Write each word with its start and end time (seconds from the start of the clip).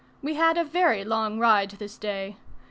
We 0.23 0.33
had 0.33 0.57
a 0.57 0.63
very 0.63 1.03
long 1.03 1.37
ride 1.37 1.69
this 1.77 1.95
day. 1.95 2.37